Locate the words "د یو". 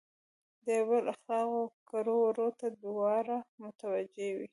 0.65-0.83